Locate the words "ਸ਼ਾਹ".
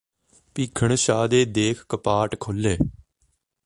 0.95-1.27